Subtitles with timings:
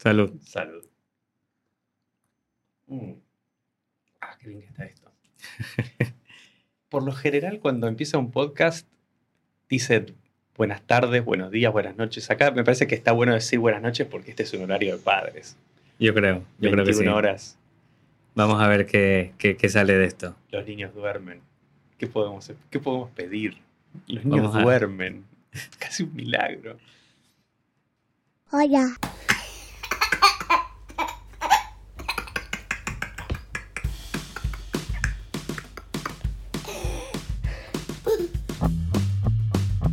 [0.00, 0.32] Salud.
[0.40, 0.82] Salud.
[2.86, 3.12] Mm.
[4.22, 5.12] Ah, qué bien que está esto.
[6.88, 8.88] Por lo general, cuando empieza un podcast,
[9.68, 10.06] dice
[10.56, 12.30] buenas tardes, buenos días, buenas noches.
[12.30, 15.02] Acá me parece que está bueno decir buenas noches porque este es un horario de
[15.02, 15.58] padres.
[15.98, 17.06] Yo creo, yo creo que sí.
[17.06, 17.58] horas.
[18.34, 20.34] Vamos a ver qué, qué, qué, sale de esto.
[20.50, 21.42] Los niños duermen.
[21.98, 23.58] ¿Qué podemos, qué podemos pedir?
[24.06, 25.26] Los niños duermen.
[25.78, 26.78] Casi un milagro.
[28.50, 28.96] Hola.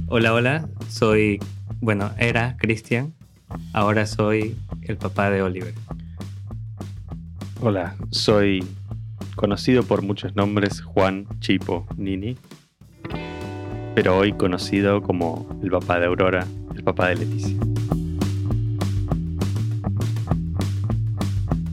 [0.08, 0.70] Hola, hola.
[0.90, 1.40] Soy,
[1.82, 3.14] bueno, era Cristian.
[3.74, 5.74] Ahora soy el papá de Oliver.
[7.62, 8.64] Hola, soy
[9.36, 12.38] conocido por muchos nombres Juan Chipo Nini,
[13.96, 16.46] pero hoy conocido como el papá de Aurora,
[16.76, 17.58] el papá de Leticia.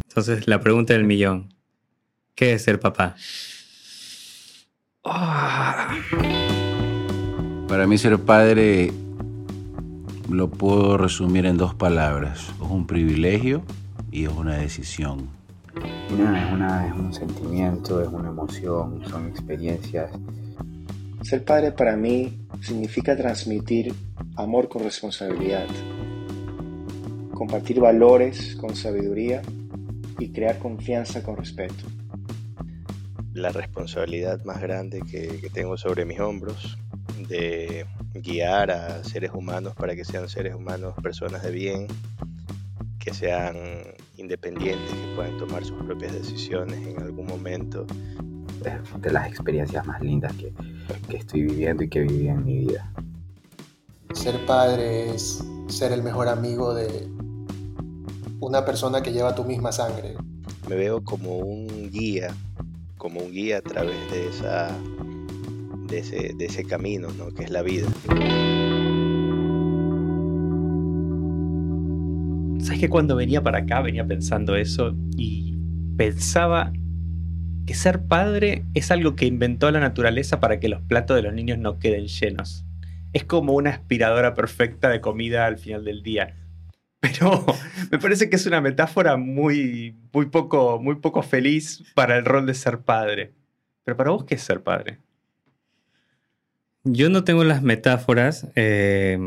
[0.08, 1.52] Entonces, la pregunta del millón.
[2.34, 3.16] ¿Qué es ser papá?
[5.06, 5.98] Ah.
[7.68, 8.90] Para mí ser padre
[10.30, 12.54] lo puedo resumir en dos palabras.
[12.62, 13.62] Es un privilegio
[14.10, 15.28] y es una decisión.
[15.76, 20.10] es, una, es un sentimiento, es una emoción, son experiencias.
[21.22, 23.94] Ser padre para mí significa transmitir
[24.36, 25.66] amor con responsabilidad,
[27.34, 29.42] compartir valores con sabiduría
[30.18, 31.84] y crear confianza con respeto.
[33.34, 36.78] La responsabilidad más grande que, que tengo sobre mis hombros
[37.28, 41.86] de guiar a seres humanos para que sean seres humanos, personas de bien,
[42.98, 43.56] que sean
[44.16, 47.86] independientes, que puedan tomar sus propias decisiones en algún momento.
[48.64, 50.52] Es de las experiencias más lindas que,
[51.08, 52.90] que estoy viviendo y que viví en mi vida.
[54.14, 57.08] Ser padre es ser el mejor amigo de
[58.40, 60.14] una persona que lleva tu misma sangre.
[60.68, 62.34] Me veo como un guía,
[63.04, 64.74] como un guía a través de esa
[65.90, 67.28] de ese, de ese camino, ¿no?
[67.34, 67.86] que es la vida.
[72.64, 75.54] ¿Sabes que cuando venía para acá venía pensando eso y
[75.98, 76.72] pensaba
[77.66, 81.34] que ser padre es algo que inventó la naturaleza para que los platos de los
[81.34, 82.64] niños no queden llenos?
[83.12, 86.34] Es como una aspiradora perfecta de comida al final del día.
[87.04, 87.44] Pero
[87.90, 92.46] me parece que es una metáfora muy, muy, poco, muy poco feliz para el rol
[92.46, 93.32] de ser padre.
[93.84, 94.98] Pero para vos, ¿qué es ser padre?
[96.84, 99.18] Yo no tengo las metáforas, eh,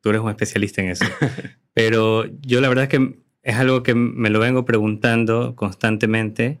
[0.00, 1.04] tú eres un especialista en eso,
[1.74, 6.58] pero yo la verdad es que es algo que me lo vengo preguntando constantemente,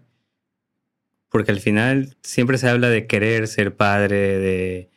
[1.28, 4.90] porque al final siempre se habla de querer ser padre, de,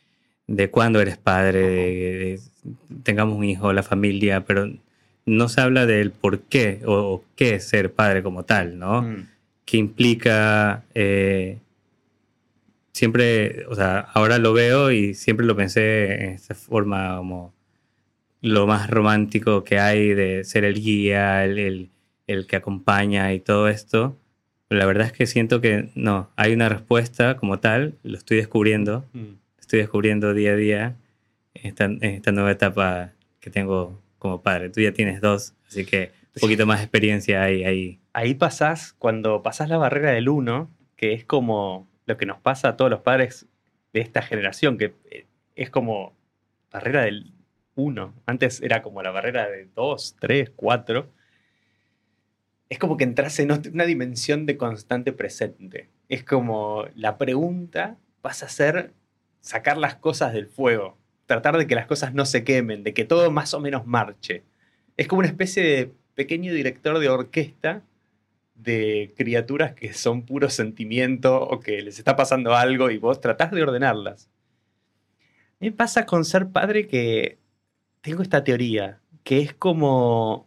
[0.46, 2.40] de cuándo eres padre, de,
[3.02, 4.70] tengamos un hijo, la familia, pero
[5.26, 9.02] no se habla del por qué o, qué es ser padre como tal, ¿no?
[9.02, 9.28] Mm.
[9.64, 11.58] ¿Qué implica eh,
[12.94, 17.52] siempre, o sea, ahora lo veo y siempre lo pensé en esta forma como
[18.40, 21.90] lo más romántico que hay de ser el guía, el,
[22.26, 24.18] que acompaña y todo esto.
[24.68, 28.38] Pero la verdad es que siento que no, hay una respuesta como tal, lo estoy
[28.38, 29.34] descubriendo, mm.
[29.58, 30.96] estoy descubriendo día a día
[31.54, 31.74] en
[32.20, 34.70] esta, nueva etapa que tengo como padre.
[34.70, 38.00] Tú ya tienes dos, así que un poquito más experiencia hay ahí.
[38.14, 42.68] Ahí pasás, cuando pasás la barrera del uno, que es como lo que nos pasa
[42.68, 43.46] a todos los padres
[43.92, 45.26] de esta generación, que eh,
[45.56, 46.16] es como
[46.72, 47.34] barrera del
[47.74, 48.14] 1.
[48.24, 51.12] Antes era como la barrera de 2, 3, 4.
[52.70, 55.90] Es como que entras en una dimensión de constante presente.
[56.08, 58.94] Es como la pregunta pasa a ser
[59.42, 60.96] sacar las cosas del fuego,
[61.26, 64.42] tratar de que las cosas no se quemen, de que todo más o menos marche.
[64.96, 67.82] Es como una especie de pequeño director de orquesta
[68.54, 73.50] de criaturas que son puro sentimiento o que les está pasando algo y vos tratás
[73.50, 74.28] de ordenarlas.
[75.60, 77.38] Me pasa con ser padre que
[78.00, 80.46] tengo esta teoría, que es como...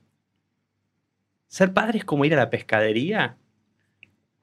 [1.47, 3.37] Ser padre es como ir a la pescadería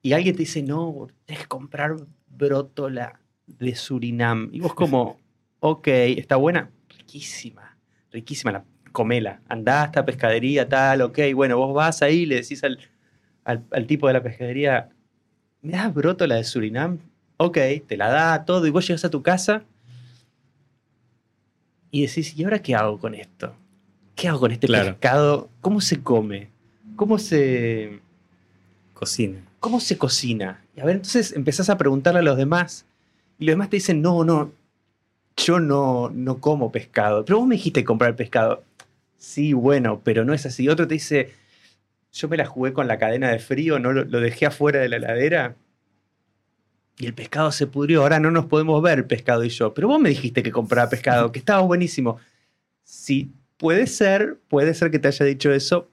[0.01, 1.95] y alguien te dice, no, tienes que comprar
[2.27, 4.49] brótola de Surinam.
[4.51, 5.19] Y vos como,
[5.59, 7.77] ok, está buena, riquísima,
[8.11, 9.41] riquísima, la, comela.
[9.47, 12.79] Andá a esta pescadería, tal, ok, bueno, vos vas ahí y le decís al
[13.45, 14.89] al, tipo de la pescadería,
[15.61, 16.99] ¿me das brótola de Surinam?
[17.37, 17.57] Ok,
[17.87, 19.63] te la da todo y vos llegas a tu casa
[21.91, 23.55] y decís, ¿y ahora qué hago con esto?
[24.15, 25.49] ¿Qué hago con este pescado?
[25.61, 26.49] ¿Cómo se come?
[26.95, 27.99] ¿Cómo se
[28.93, 29.43] cocina?
[29.59, 30.65] ¿Cómo se cocina?
[30.75, 32.85] Y a ver, entonces empezás a preguntarle a los demás
[33.37, 34.51] y los demás te dicen, no, no,
[35.37, 37.25] yo no, no como pescado.
[37.25, 38.63] Pero vos me dijiste comprar pescado.
[39.17, 40.69] Sí, bueno, pero no es así.
[40.69, 41.31] Otro te dice,
[42.11, 44.97] yo me la jugué con la cadena de frío, no lo, dejé afuera de la
[44.97, 45.55] heladera
[46.97, 48.01] y el pescado se pudrió.
[48.01, 49.73] Ahora no nos podemos ver, pescado y yo.
[49.73, 52.17] Pero vos me dijiste que compraba pescado, que estaba buenísimo.
[52.83, 55.89] Sí, puede ser, puede ser que te haya dicho eso,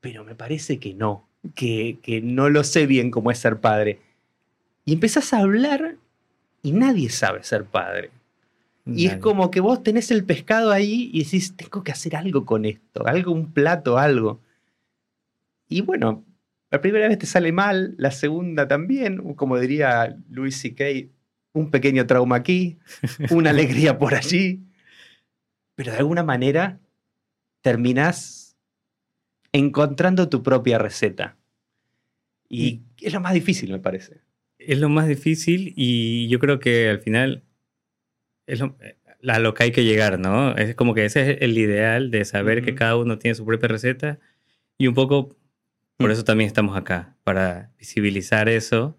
[0.00, 4.00] pero me parece que no, que, que no lo sé bien cómo es ser padre.
[4.84, 5.96] Y empezás a hablar
[6.62, 8.10] y nadie sabe ser padre.
[8.88, 12.46] Y es como que vos tenés el pescado ahí y decís, tengo que hacer algo
[12.46, 14.40] con esto, algo, un plato, algo.
[15.68, 16.24] Y bueno,
[16.70, 20.84] la primera vez te sale mal, la segunda también, como diría Louis C.K.,
[21.52, 22.78] un pequeño trauma aquí,
[23.30, 24.62] una alegría por allí,
[25.74, 26.78] pero de alguna manera
[27.62, 28.56] terminás
[29.52, 31.36] encontrando tu propia receta.
[32.48, 34.20] Y es lo más difícil, me parece.
[34.58, 37.42] Es lo más difícil y yo creo que al final
[38.46, 38.76] es lo,
[39.26, 40.54] a lo que hay que llegar, ¿no?
[40.56, 43.68] Es como que ese es el ideal de saber que cada uno tiene su propia
[43.68, 44.18] receta
[44.78, 45.36] y un poco
[45.96, 46.12] por Mm.
[46.12, 48.98] eso también estamos acá, para visibilizar eso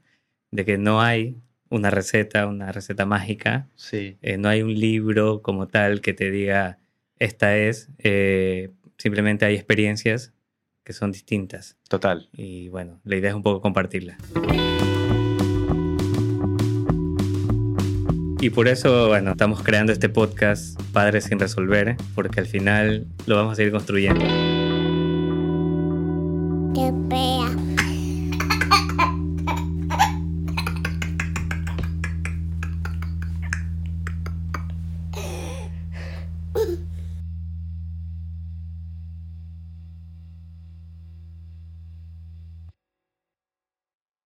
[0.51, 1.38] de que no hay
[1.69, 4.17] una receta, una receta mágica, Sí.
[4.21, 6.79] eh, no hay un libro como tal que te diga
[7.19, 10.33] esta es, eh, simplemente hay experiencias
[10.83, 12.29] que son distintas Total.
[12.33, 14.17] y bueno, la idea es un poco compartirla.
[18.39, 23.36] Y por eso, bueno, estamos creando este podcast Padres sin resolver, porque al final lo
[23.36, 24.24] vamos a ir construyendo.